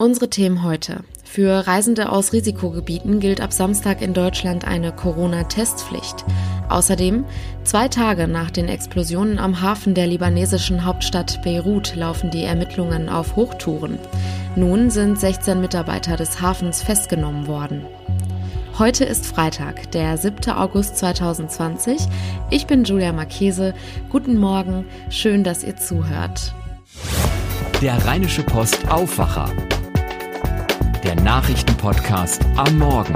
[0.00, 1.00] Unsere Themen heute.
[1.24, 6.24] Für Reisende aus Risikogebieten gilt ab Samstag in Deutschland eine Corona-Testpflicht.
[6.70, 7.26] Außerdem,
[7.64, 13.36] zwei Tage nach den Explosionen am Hafen der libanesischen Hauptstadt Beirut laufen die Ermittlungen auf
[13.36, 13.98] Hochtouren.
[14.56, 17.84] Nun sind 16 Mitarbeiter des Hafens festgenommen worden.
[18.78, 20.50] Heute ist Freitag, der 7.
[20.52, 21.98] August 2020.
[22.48, 23.74] Ich bin Julia Marchese.
[24.08, 26.54] Guten Morgen, schön, dass ihr zuhört.
[27.82, 29.50] Der Rheinische Post Aufwacher
[31.04, 33.14] der Nachrichtenpodcast am Morgen.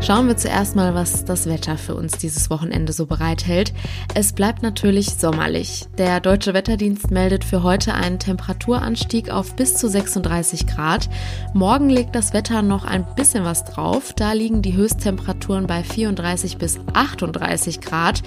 [0.00, 3.72] Schauen wir zuerst mal, was das Wetter für uns dieses Wochenende so bereithält.
[4.14, 5.86] Es bleibt natürlich sommerlich.
[5.98, 11.08] Der Deutsche Wetterdienst meldet für heute einen Temperaturanstieg auf bis zu 36 Grad.
[11.54, 14.12] Morgen legt das Wetter noch ein bisschen was drauf.
[14.14, 18.22] Da liegen die Höchsttemperaturen bei 34 bis 38 Grad.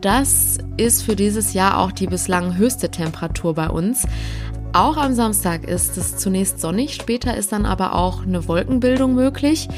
[0.00, 4.06] Das ist für dieses Jahr auch die bislang höchste Temperatur bei uns.
[4.74, 9.68] Auch am Samstag ist es zunächst sonnig, später ist dann aber auch eine Wolkenbildung möglich.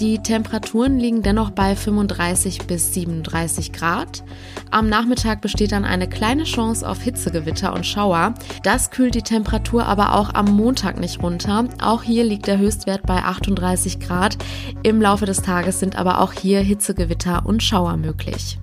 [0.00, 4.24] Die Temperaturen liegen dennoch bei 35 bis 37 Grad.
[4.72, 8.34] Am Nachmittag besteht dann eine kleine Chance auf Hitzegewitter und Schauer.
[8.64, 11.66] Das kühlt die Temperatur aber auch am Montag nicht runter.
[11.80, 14.38] Auch hier liegt der Höchstwert bei 38 Grad.
[14.82, 18.58] Im Laufe des Tages sind aber auch hier Hitzegewitter und Schauer möglich.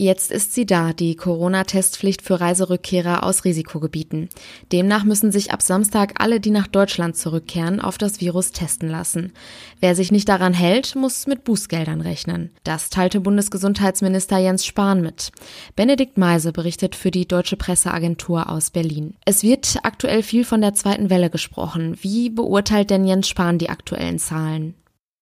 [0.00, 4.28] Jetzt ist sie da, die Corona-Testpflicht für Reiserückkehrer aus Risikogebieten.
[4.70, 9.32] Demnach müssen sich ab Samstag alle, die nach Deutschland zurückkehren, auf das Virus testen lassen.
[9.80, 12.52] Wer sich nicht daran hält, muss mit Bußgeldern rechnen.
[12.62, 15.32] Das teilte Bundesgesundheitsminister Jens Spahn mit.
[15.74, 19.14] Benedikt Meise berichtet für die Deutsche Presseagentur aus Berlin.
[19.24, 21.98] Es wird aktuell viel von der zweiten Welle gesprochen.
[22.02, 24.74] Wie beurteilt denn Jens Spahn die aktuellen Zahlen?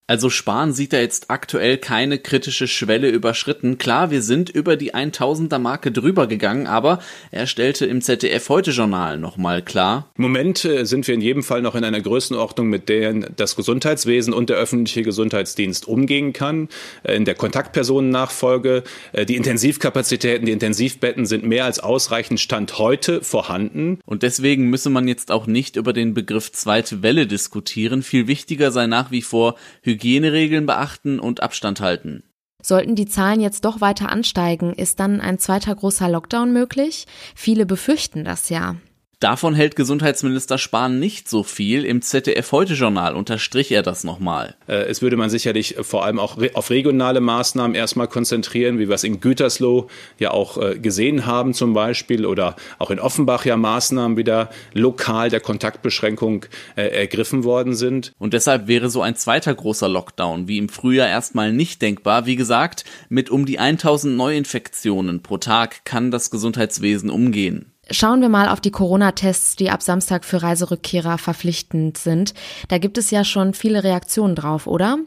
[0.09, 3.77] Also Spahn sieht da jetzt aktuell keine kritische Schwelle überschritten.
[3.77, 7.01] Klar, wir sind über die 1000er Marke drüber gegangen, aber
[7.33, 10.09] er stellte im ZDF heute Journal nochmal klar.
[10.17, 13.57] Im Moment äh, sind wir in jedem Fall noch in einer Größenordnung, mit der das
[13.57, 16.69] Gesundheitswesen und der öffentliche Gesundheitsdienst umgehen kann.
[17.03, 23.25] Äh, in der Kontaktpersonennachfolge, äh, die Intensivkapazitäten, die Intensivbetten sind mehr als ausreichend Stand heute
[23.25, 23.99] vorhanden.
[24.07, 28.05] Und deswegen müsse man jetzt auch nicht über den Begriff zweite Welle diskutieren.
[28.05, 29.57] Viel wichtiger sei nach wie vor
[29.97, 32.23] Hygieneregeln beachten und Abstand halten.
[32.63, 37.07] Sollten die Zahlen jetzt doch weiter ansteigen, ist dann ein zweiter großer Lockdown möglich?
[37.35, 38.77] Viele befürchten das ja.
[39.19, 41.87] Davon hält Gesundheitsminister Spahn nicht so viel.
[41.87, 44.57] Im ZDF-Heute-Journal unterstrich er das nochmal.
[44.69, 48.95] Äh, es würde man sicherlich vor allem auch auf regionale Maßnahmen erstmal konzentrieren, wie wir
[48.95, 49.89] es in Gütersloh
[50.19, 55.31] ja auch äh, gesehen haben zum Beispiel oder auch in Offenbach ja Maßnahmen wieder lokal
[55.31, 56.45] der Kontaktbeschränkung
[56.77, 58.13] äh, ergriffen worden sind.
[58.19, 62.27] Und deshalb wäre so ein zweiter großer Lockdown wie im Frühjahr erstmal nicht denkbar.
[62.27, 67.73] Wie gesagt, mit um die 1000 Neuinfektionen pro Tag kann das Gesundheitswesen umgehen.
[67.91, 72.35] Schauen wir mal auf die Corona-Tests, die ab Samstag für Reiserückkehrer verpflichtend sind.
[72.69, 74.99] Da gibt es ja schon viele Reaktionen drauf, oder?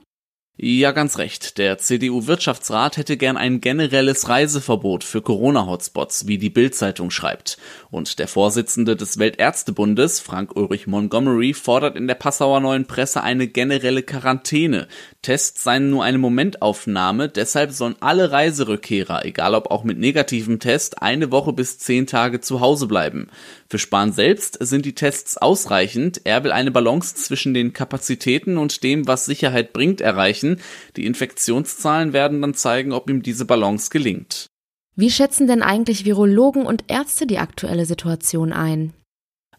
[0.62, 1.58] Ja, ganz recht.
[1.58, 7.58] Der CDU-Wirtschaftsrat hätte gern ein generelles Reiseverbot für Corona-Hotspots, wie die Bild-Zeitung schreibt.
[7.92, 14.04] Und der Vorsitzende des Weltärztebundes, Frank-Ulrich Montgomery, fordert in der Passauer Neuen Presse eine generelle
[14.04, 14.90] Quarantäne.
[15.22, 21.02] Tests seien nur eine Momentaufnahme, deshalb sollen alle Reiserückkehrer, egal ob auch mit negativem Test,
[21.02, 23.30] eine Woche bis zehn Tage zu Hause bleiben.
[23.70, 26.20] Für Spahn selbst sind die Tests ausreichend.
[26.26, 30.62] Er will eine Balance zwischen den Kapazitäten und dem, was Sicherheit bringt, erreichen erreichen.
[30.96, 34.48] Die Infektionszahlen werden dann zeigen, ob ihm diese Balance gelingt.
[34.96, 38.94] Wie schätzen denn eigentlich Virologen und Ärzte die aktuelle Situation ein?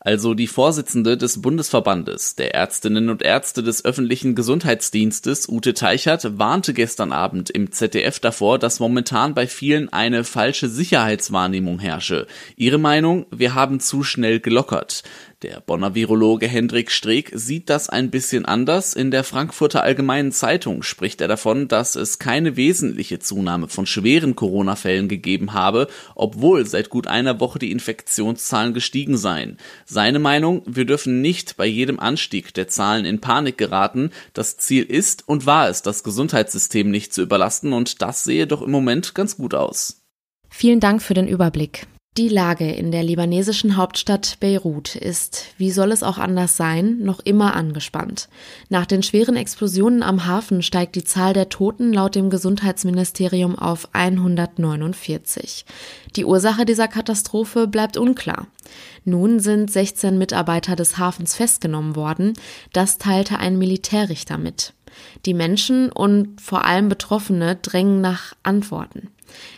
[0.02, 6.72] Also die Vorsitzende des Bundesverbandes der Ärztinnen und Ärzte des öffentlichen Gesundheitsdienstes, Ute Teichert, warnte
[6.72, 12.26] gestern Abend im ZDF davor, dass momentan bei vielen eine falsche Sicherheitswahrnehmung herrsche.
[12.56, 15.02] Ihre Meinung, wir haben zu schnell gelockert.
[15.42, 18.92] Der Bonner Virologe Hendrik Streeck sieht das ein bisschen anders.
[18.92, 24.36] In der Frankfurter Allgemeinen Zeitung spricht er davon, dass es keine wesentliche Zunahme von schweren
[24.36, 29.56] Corona-Fällen gegeben habe, obwohl seit gut einer Woche die Infektionszahlen gestiegen seien.
[29.86, 34.10] Seine Meinung, wir dürfen nicht bei jedem Anstieg der Zahlen in Panik geraten.
[34.34, 38.60] Das Ziel ist und war es, das Gesundheitssystem nicht zu überlasten und das sehe doch
[38.60, 40.02] im Moment ganz gut aus.
[40.50, 41.86] Vielen Dank für den Überblick.
[42.16, 47.20] Die Lage in der libanesischen Hauptstadt Beirut ist, wie soll es auch anders sein, noch
[47.20, 48.28] immer angespannt.
[48.68, 53.88] Nach den schweren Explosionen am Hafen steigt die Zahl der Toten laut dem Gesundheitsministerium auf
[53.92, 55.64] 149.
[56.16, 58.48] Die Ursache dieser Katastrophe bleibt unklar.
[59.04, 62.32] Nun sind 16 Mitarbeiter des Hafens festgenommen worden,
[62.72, 64.74] das teilte ein Militärrichter mit.
[65.26, 69.08] Die Menschen und vor allem Betroffene drängen nach Antworten.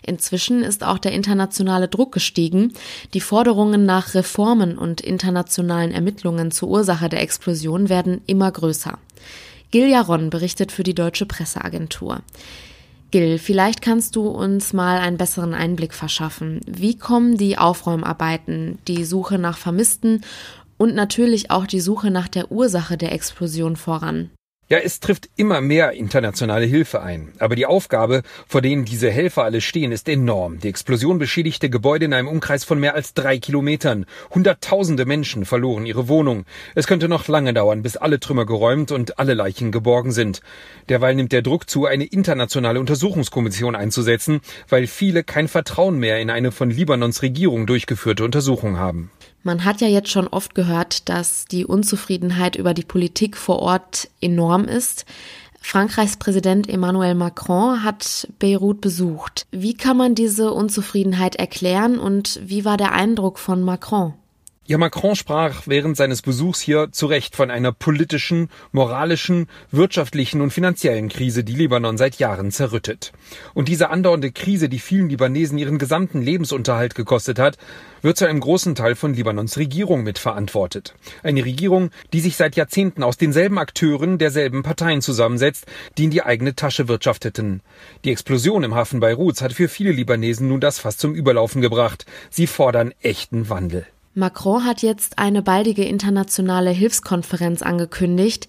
[0.07, 2.73] Inzwischen ist auch der internationale Druck gestiegen.
[3.15, 8.99] Die Forderungen nach Reformen und internationalen Ermittlungen zur Ursache der Explosion werden immer größer.
[9.71, 12.21] Gil Jaron berichtet für die Deutsche Presseagentur.
[13.11, 16.61] Gil, vielleicht kannst du uns mal einen besseren Einblick verschaffen.
[16.67, 20.23] Wie kommen die Aufräumarbeiten, die Suche nach Vermissten
[20.79, 24.31] und natürlich auch die Suche nach der Ursache der Explosion voran?
[24.73, 27.35] Ja, es trifft immer mehr internationale Hilfe ein.
[27.39, 30.61] Aber die Aufgabe, vor denen diese Helfer alle stehen, ist enorm.
[30.61, 34.07] Die Explosion beschädigte Gebäude in einem Umkreis von mehr als drei Kilometern.
[34.31, 36.47] Hunderttausende Menschen verloren ihre Wohnung.
[36.75, 40.41] Es könnte noch lange dauern, bis alle Trümmer geräumt und alle Leichen geborgen sind.
[40.89, 44.41] Derweil nimmt der Druck zu, eine internationale Untersuchungskommission einzusetzen,
[44.71, 49.11] weil viele kein Vertrauen mehr in eine von Libanons Regierung durchgeführte Untersuchung haben.
[49.43, 54.09] Man hat ja jetzt schon oft gehört, dass die Unzufriedenheit über die Politik vor Ort
[54.21, 55.05] enorm ist.
[55.61, 59.47] Frankreichs Präsident Emmanuel Macron hat Beirut besucht.
[59.51, 64.15] Wie kann man diese Unzufriedenheit erklären und wie war der Eindruck von Macron?
[64.65, 70.53] Ja, Macron sprach während seines Besuchs hier zu Recht von einer politischen, moralischen, wirtschaftlichen und
[70.53, 73.13] finanziellen Krise, die Libanon seit Jahren zerrüttet.
[73.55, 77.59] Und diese andauernde Krise, die vielen Libanesen ihren gesamten Lebensunterhalt gekostet hat,
[78.03, 80.95] wird zu einem großen Teil von Libanons Regierung mitverantwortet.
[81.25, 85.67] Eine Regierung, die sich seit Jahrzehnten aus denselben Akteuren derselben Parteien zusammensetzt,
[85.99, 87.63] die in die eigene Tasche wirtschafteten.
[88.05, 92.07] Die Explosion im Hafen Beiruts hat für viele Libanesen nun das Fass zum Überlaufen gebracht.
[92.31, 93.87] Sie fordern echten Wandel.
[94.15, 98.47] Macron hat jetzt eine baldige internationale Hilfskonferenz angekündigt.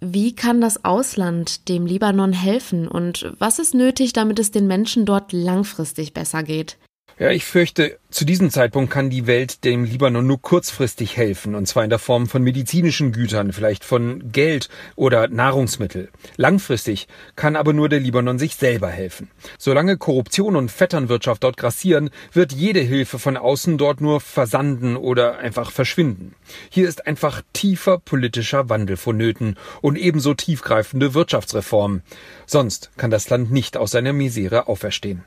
[0.00, 5.06] Wie kann das Ausland dem Libanon helfen und was ist nötig, damit es den Menschen
[5.06, 6.78] dort langfristig besser geht?
[7.16, 11.66] Ja, ich fürchte, zu diesem Zeitpunkt kann die Welt dem Libanon nur kurzfristig helfen, und
[11.66, 16.08] zwar in der Form von medizinischen Gütern, vielleicht von Geld oder Nahrungsmittel.
[16.36, 17.06] Langfristig
[17.36, 19.30] kann aber nur der Libanon sich selber helfen.
[19.58, 25.38] Solange Korruption und Vetternwirtschaft dort grassieren, wird jede Hilfe von außen dort nur versanden oder
[25.38, 26.34] einfach verschwinden.
[26.68, 32.02] Hier ist einfach tiefer politischer Wandel vonnöten und ebenso tiefgreifende Wirtschaftsreformen.
[32.46, 35.24] Sonst kann das Land nicht aus seiner Misere auferstehen.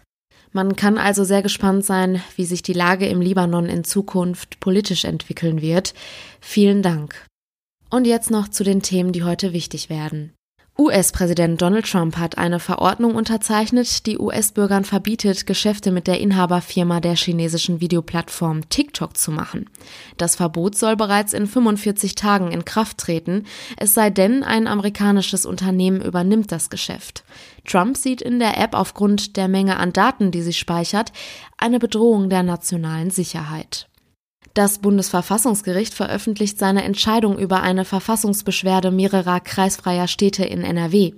[0.52, 5.06] Man kann also sehr gespannt sein, wie sich die Lage im Libanon in Zukunft politisch
[5.06, 5.94] entwickeln wird.
[6.40, 7.26] Vielen Dank.
[7.90, 10.34] Und jetzt noch zu den Themen, die heute wichtig werden.
[10.80, 17.16] US-Präsident Donald Trump hat eine Verordnung unterzeichnet, die US-Bürgern verbietet, Geschäfte mit der Inhaberfirma der
[17.16, 19.72] chinesischen Videoplattform TikTok zu machen.
[20.18, 23.46] Das Verbot soll bereits in 45 Tagen in Kraft treten,
[23.78, 27.24] es sei denn, ein amerikanisches Unternehmen übernimmt das Geschäft.
[27.66, 31.12] Trump sieht in der App aufgrund der Menge an Daten, die sie speichert,
[31.58, 33.88] eine Bedrohung der nationalen Sicherheit.
[34.58, 41.14] Das Bundesverfassungsgericht veröffentlicht seine Entscheidung über eine Verfassungsbeschwerde mehrerer kreisfreier Städte in NRW.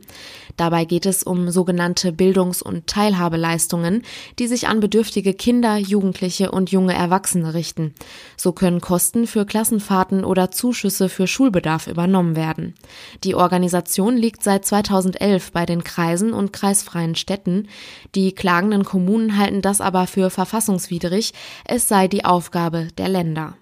[0.59, 4.03] Dabei geht es um sogenannte Bildungs- und Teilhabeleistungen,
[4.39, 7.93] die sich an bedürftige Kinder, Jugendliche und junge Erwachsene richten.
[8.35, 12.75] So können Kosten für Klassenfahrten oder Zuschüsse für Schulbedarf übernommen werden.
[13.23, 17.69] Die Organisation liegt seit 2011 bei den Kreisen und kreisfreien Städten.
[18.13, 21.31] Die klagenden Kommunen halten das aber für verfassungswidrig.
[21.63, 23.55] Es sei die Aufgabe der Länder.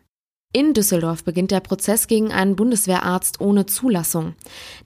[0.53, 4.33] In Düsseldorf beginnt der Prozess gegen einen Bundeswehrarzt ohne Zulassung.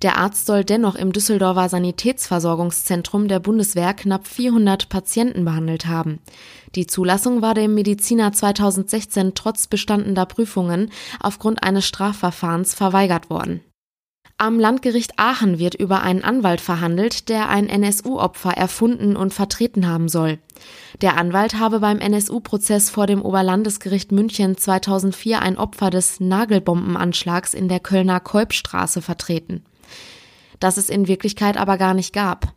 [0.02, 6.20] Der Arzt soll dennoch im Düsseldorfer Sanitätsversorgungszentrum der Bundeswehr knapp 400 Patienten behandelt haben.
[6.76, 13.62] Die Zulassung war dem Mediziner 2016 trotz bestandender Prüfungen aufgrund eines Strafverfahrens verweigert worden.
[14.42, 20.10] Am Landgericht Aachen wird über einen Anwalt verhandelt, der ein NSU-Opfer erfunden und vertreten haben
[20.10, 20.40] soll.
[21.00, 27.68] Der Anwalt habe beim NSU-Prozess vor dem Oberlandesgericht München 2004 ein Opfer des Nagelbombenanschlags in
[27.68, 29.64] der Kölner Kolbstraße vertreten.
[30.60, 32.52] Das es in Wirklichkeit aber gar nicht gab.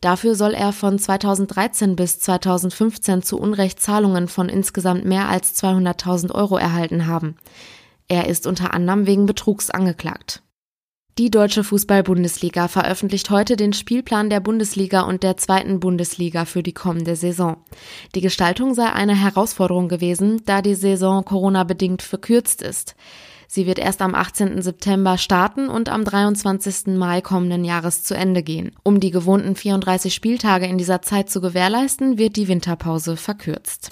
[0.00, 6.34] Dafür soll er von 2013 bis 2015 zu Unrecht Zahlungen von insgesamt mehr als 200.000
[6.34, 7.36] Euro erhalten haben.
[8.08, 10.42] Er ist unter anderem wegen Betrugs angeklagt.
[11.18, 16.74] Die Deutsche Fußball-Bundesliga veröffentlicht heute den Spielplan der Bundesliga und der zweiten Bundesliga für die
[16.74, 17.56] kommende Saison.
[18.14, 22.96] Die Gestaltung sei eine Herausforderung gewesen, da die Saison Corona-bedingt verkürzt ist.
[23.48, 24.60] Sie wird erst am 18.
[24.60, 26.98] September starten und am 23.
[26.98, 28.72] Mai kommenden Jahres zu Ende gehen.
[28.82, 33.90] Um die gewohnten 34 Spieltage in dieser Zeit zu gewährleisten, wird die Winterpause verkürzt.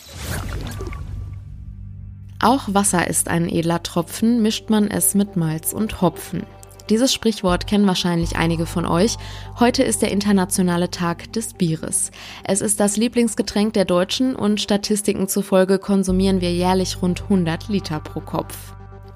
[2.38, 6.42] Auch Wasser ist ein edler Tropfen, mischt man es mit Malz und Hopfen.
[6.90, 9.16] Dieses Sprichwort kennen wahrscheinlich einige von euch.
[9.58, 12.10] Heute ist der internationale Tag des Bieres.
[12.44, 18.00] Es ist das Lieblingsgetränk der Deutschen und Statistiken zufolge konsumieren wir jährlich rund 100 Liter
[18.00, 18.74] pro Kopf.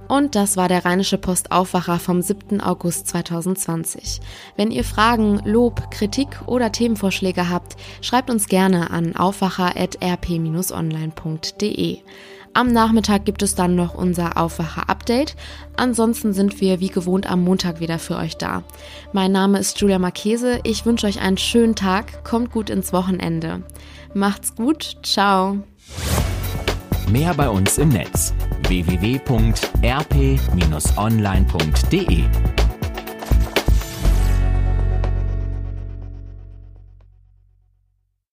[0.08, 2.62] Und das war der Rheinische Post Aufwacher vom 7.
[2.62, 4.22] August 2020.
[4.56, 11.98] Wenn ihr Fragen, Lob, Kritik oder Themenvorschläge habt, schreibt uns gerne an aufwacher.rp-online.de.
[12.54, 15.36] Am Nachmittag gibt es dann noch unser Aufwacher-Update.
[15.76, 18.64] Ansonsten sind wir wie gewohnt am Montag wieder für euch da.
[19.12, 20.60] Mein Name ist Julia Marchese.
[20.64, 22.24] Ich wünsche euch einen schönen Tag.
[22.24, 23.62] Kommt gut ins Wochenende.
[24.14, 24.96] Macht's gut.
[25.02, 25.58] Ciao.
[27.10, 28.34] Mehr bei uns im Netz
[28.68, 29.08] www.rp-online.de